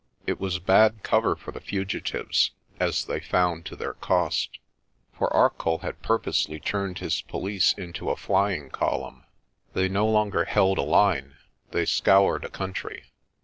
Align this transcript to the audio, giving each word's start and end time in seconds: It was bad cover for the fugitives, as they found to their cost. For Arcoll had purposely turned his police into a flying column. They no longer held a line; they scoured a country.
It 0.25 0.39
was 0.39 0.57
bad 0.57 1.03
cover 1.03 1.35
for 1.35 1.51
the 1.51 1.59
fugitives, 1.61 2.49
as 2.79 3.05
they 3.05 3.19
found 3.19 3.67
to 3.67 3.75
their 3.75 3.93
cost. 3.93 4.57
For 5.13 5.31
Arcoll 5.31 5.83
had 5.83 6.01
purposely 6.01 6.59
turned 6.59 6.97
his 6.97 7.21
police 7.21 7.73
into 7.73 8.09
a 8.09 8.15
flying 8.15 8.71
column. 8.71 9.25
They 9.73 9.87
no 9.89 10.07
longer 10.07 10.45
held 10.45 10.79
a 10.79 10.81
line; 10.81 11.35
they 11.69 11.85
scoured 11.85 12.43
a 12.43 12.49
country. 12.49 13.11